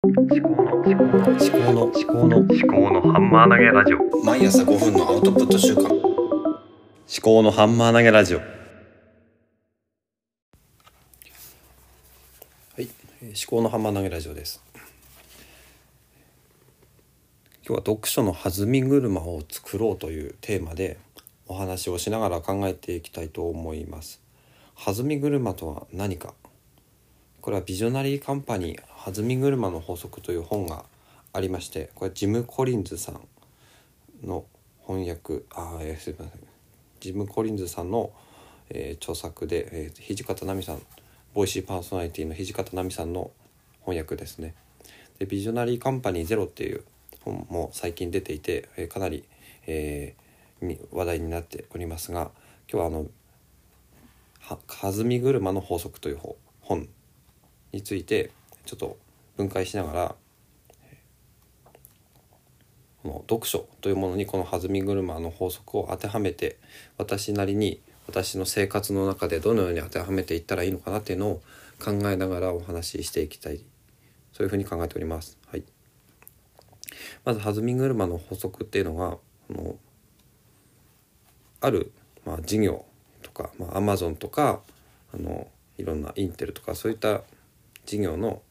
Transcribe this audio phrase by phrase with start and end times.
[0.00, 4.24] 思考の思考の思考の思考の思考のハンマー投げラジオ。
[4.24, 5.88] 毎朝5分のアウトプット週間。
[5.88, 5.92] 思
[7.20, 8.38] 考のハンマー投げラジオ。
[8.38, 8.44] は
[12.78, 12.88] い、
[13.22, 14.62] 思考のハンマー投げラジオです。
[17.66, 20.96] 今日は読書の弾み車を作ろうというテーマで
[21.48, 24.22] お話をしながら考えていきたいと思います。
[24.76, 26.34] 弾み車とは何か？
[27.48, 30.84] これはビジョナリーカンパニー弾み車の法則という本が
[31.32, 33.26] ありましてこれジム・コリンズさん
[34.22, 34.44] の
[34.86, 35.44] 翻訳。
[35.54, 36.40] あ、えすいません。
[37.00, 38.10] ジム・コリンズさんの、
[38.68, 40.82] えー著作で、えー土方奈美さん
[41.32, 43.30] ボイシーパーソナリティの土方奈美さんの
[43.80, 44.54] 翻訳ですね。
[45.18, 46.84] でビジョナリーカンパニーゼロっていう
[47.24, 49.24] 本も最近出ていて、えーかなり、
[49.66, 52.30] えー話題になっておりますが
[52.70, 53.06] 今日はあの
[54.38, 56.18] は弾み車の法則という
[56.60, 56.86] 本
[57.72, 58.30] について
[58.64, 58.96] ちょっと
[59.36, 60.14] 分解しながら
[63.02, 66.58] この読書というものにこの弾み車の法則を当てはめて
[66.96, 71.42] 私なりに私の生活の中でどのように当てはめていったらいいのかなっていうのを
[71.82, 73.64] 考えながらお話ししていきたい
[74.32, 75.38] そういうふうに考えております。
[75.46, 75.64] はい、
[77.24, 79.18] まず弾み車の法則っていうのが
[79.50, 79.76] あの
[81.60, 81.92] ある、
[82.24, 82.84] まあ、事業
[83.22, 84.60] とか、まあ、Amazon とか
[85.12, 87.22] あのいろんなインテルとかそういった
[87.88, 88.42] 事業の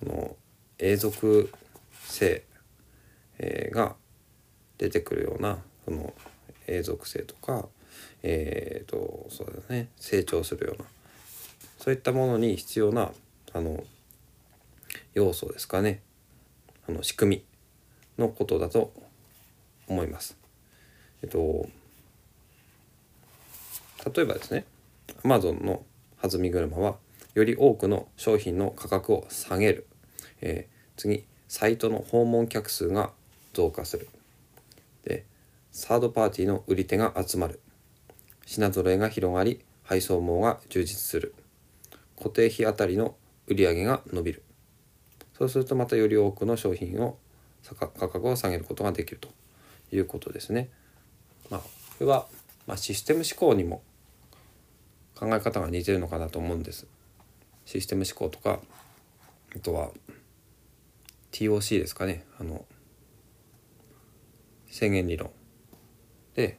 [0.00, 0.36] この
[0.78, 1.52] 永続
[2.04, 2.44] 性、
[3.38, 3.96] えーが
[4.78, 6.12] 出てくるようなその
[6.66, 7.68] 永続性とか
[8.26, 10.88] えー、とそうだね成長するような
[11.78, 13.10] そういったものに必要な
[13.52, 13.84] あの
[15.12, 16.00] 要素ですかね
[16.88, 18.92] あの仕組みのことだと
[19.86, 20.36] 思います。
[21.22, 21.68] えっと
[24.16, 24.64] 例えばですね
[25.22, 25.82] Amazon の
[26.22, 26.96] 弾み車は
[27.34, 29.86] より多くの商品の価格を下げる、
[30.40, 33.10] えー次サイトの訪問客数が
[33.52, 34.08] 増加する。
[35.04, 35.24] で
[35.72, 37.60] サードパーティーの売り手が集まる。
[38.46, 41.34] 品揃えが広がり配送網が充実する。
[42.16, 44.42] 固定費あたりの売り上げが伸びる。
[45.36, 47.18] そうするとまたより多くの商品を
[47.76, 49.28] 価格を下げることができると
[49.92, 50.68] いうことですね。
[51.50, 51.68] まあ、こ
[52.00, 52.26] れは、
[52.66, 53.82] まあ、システム思考にも
[55.16, 56.86] 考え方が似てるのかなと思うんです。
[57.64, 58.60] システム思考とか
[59.56, 59.90] あとは
[61.32, 62.64] TOC ですかねあの
[64.66, 65.30] 宣言理論
[66.34, 66.58] で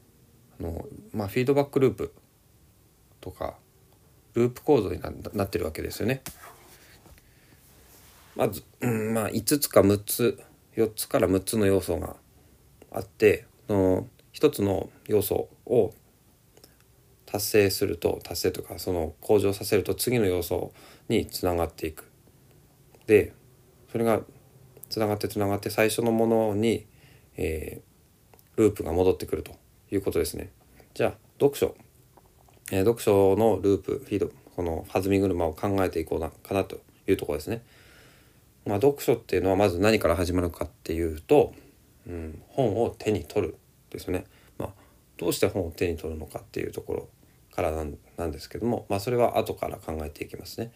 [0.59, 2.13] あの、まあ、フィードバックループ
[3.21, 3.55] とか
[4.33, 6.21] ループ構造にななってるわけですよね。
[8.35, 10.43] まず、うんまあ、5つか6つ
[10.75, 12.17] 4つから6つの要素が
[12.91, 15.93] あっての1つの要素を
[17.25, 20.73] 達成すると達成とかその向上させると次の要素
[21.09, 22.09] につながっていく。
[23.07, 23.33] で
[23.91, 24.21] それが
[24.89, 26.85] つながってつながって最初のものに、
[27.37, 27.95] えー
[28.57, 29.51] ループが戻ってくると
[29.91, 30.49] いうことですね。
[30.93, 31.75] じゃあ読書、
[32.71, 37.63] えー読書のループフィードこの弾み車を考えていこうなかなというとこですね。
[38.65, 41.53] まあ、読書っていうのはまず何から始まるかっていうと、
[42.07, 43.57] うん、本を手に取る
[43.91, 44.25] ですね。
[45.17, 47.09] どうして本を手に取るのかっていうところ
[47.51, 50.71] からなんなんですけども、まあ、それは後から考えていきますね。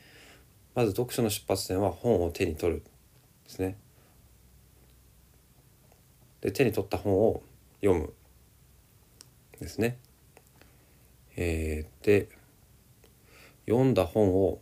[0.75, 2.83] まず読書の出発点は本を手に取る
[3.43, 3.77] ですね。
[6.41, 7.43] で手に取った本を
[7.81, 8.13] 読む
[9.59, 9.97] ですね。
[11.35, 12.29] えーで
[13.65, 14.59] 読んだ本を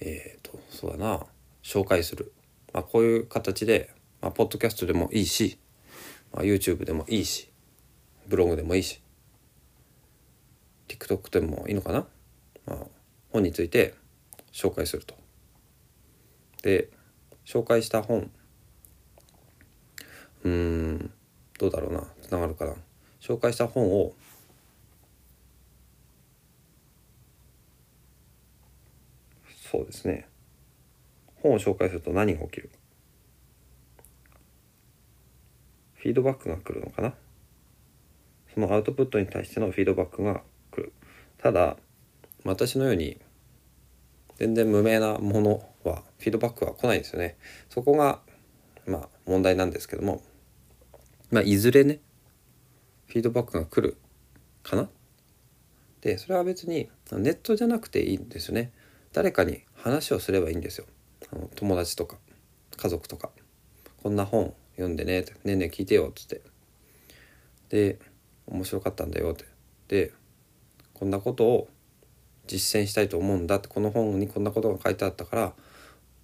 [0.00, 1.26] えー、とそうだな
[1.62, 2.32] 紹介する、
[2.72, 3.90] まあ、こういう形で、
[4.20, 5.58] まあ、ポッドキャストでもいいし、
[6.32, 7.50] まあ、YouTube でもいいし
[8.26, 9.00] ブログでもいいし
[10.88, 12.06] TikTok でもいいのかな、
[12.66, 12.86] まあ、
[13.32, 13.94] 本について
[14.52, 15.14] 紹介すると。
[16.62, 16.90] で
[17.44, 18.30] 紹介した本
[20.44, 21.10] うーん
[21.58, 22.74] どうだろうなつながるかな。
[23.20, 24.14] 紹介した本を
[29.70, 30.26] そうですね。
[31.42, 32.70] 本を紹介すると何が起きる？
[35.98, 37.14] フィードバックが来るのかな？
[38.54, 40.92] そのアウトプットに対してのフィードバックが来る。
[41.38, 41.76] ただ
[42.44, 43.20] 私のように
[44.36, 47.36] 全然無名なものはフィードバックは来ないんですよね。
[47.68, 48.20] そこが
[48.86, 50.22] まあ問題なんですけども
[51.30, 52.00] まあいずれね
[53.06, 53.96] フィードバックが来る
[54.62, 54.88] かな？
[56.00, 58.72] でそれは別にネットじゃなくていいんですよね。
[59.12, 60.86] 誰かに話をすればいいんですよ。
[61.32, 62.16] あの友達とか
[62.76, 63.30] 家族とか。
[64.00, 66.40] こんな本読んでねってねえねえ聞いてよっつって。
[67.68, 67.98] で
[68.46, 69.44] 面白かったんだよって。
[69.88, 70.12] で
[70.94, 71.68] こんなことを
[72.46, 75.52] 実践したいと思うんだってこの本にこんなことが書いてあったから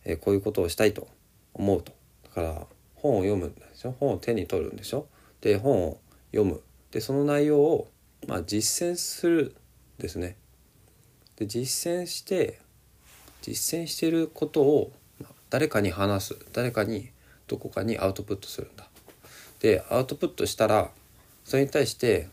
[0.04, 1.08] えーこういうことをしたいと
[1.52, 1.92] 思うと。
[2.22, 5.06] だから本を読むんでしょ本を手に取るんでしょ
[5.40, 5.98] で本を
[6.30, 6.62] 読む。
[6.92, 7.88] でその内容を、
[8.28, 9.56] まあ、実践する
[9.98, 10.36] ですね。
[11.36, 12.60] で実践して
[13.42, 14.92] 実践してることを
[15.50, 16.36] 誰かに話す。
[16.52, 17.10] 誰かに
[17.46, 18.88] どこかにアウトプットするんだ。
[19.60, 20.90] でアウトプットしたら
[21.44, 22.28] それに対して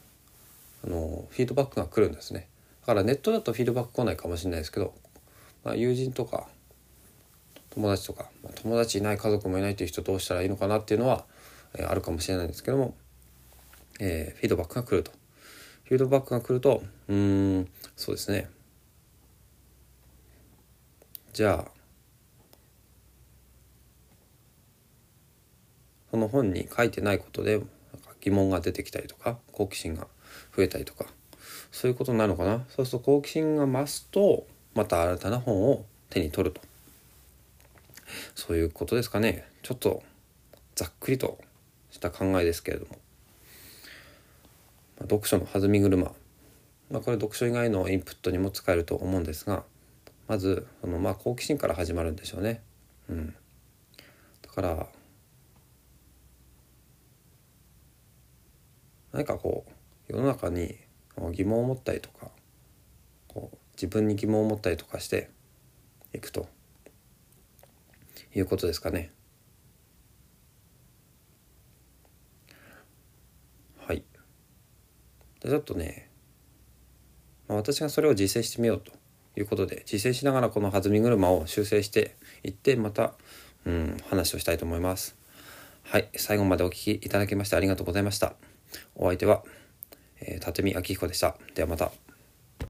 [0.83, 2.47] あのフィードバックが来るんですね。
[2.81, 4.93] だからネットだとフィードバック来ないかもしれないですけど、
[5.63, 6.47] まあ、友人とか
[7.71, 11.25] 友達とか、まあ友達いない家族もいないという人どうしたらいいのかなっていうのは、
[11.73, 12.95] えーあるかもしれないんですけども、
[13.99, 15.11] えーフィードバックが来ると。
[15.85, 18.49] フィードバックが来るとうんそうですね。
[21.33, 21.71] じゃあ
[26.11, 27.61] その本に書いてないことで
[28.19, 30.07] 疑問が出てきたりとか好奇心が
[30.55, 31.05] 増えたりとか
[31.71, 32.65] そういうことになるのかな。
[32.69, 36.61] そうすると好奇心が増すとまた新たな本を手に取ると。
[38.35, 39.45] そういうことですかね。
[39.63, 40.03] ちょっと
[40.75, 41.39] ざっくりと
[41.91, 46.11] した考えですけれども、まあ読書の弾み車、
[46.91, 49.63] まあ、これ読書以外のインプットにも使えると思うんですが
[50.27, 52.61] まずそのまあ好奇心から始まるんでしょうね。
[53.09, 53.33] うん、
[54.41, 54.87] だから
[59.21, 59.71] 何かこう
[60.11, 60.75] 世の中に
[61.33, 62.29] 疑問を持ったりとか
[63.27, 65.29] こう自分に疑問を持ったりとかして
[66.11, 66.47] いくと
[68.35, 69.11] いうことですかね。
[73.85, 74.03] はい。
[75.41, 76.09] でちょっとね、
[77.47, 78.91] まあ、私がそれを実践してみようと
[79.39, 83.13] いうことで実践しながらこの弾み車を修正していってまた、
[83.67, 85.15] うん、話をしたいと思います。
[85.83, 88.33] はい、最後までお聞きいただきましてありがとうございました。
[88.95, 89.43] お相手は、
[90.19, 91.35] えー、立見明彦でした。
[91.55, 91.91] ではまた。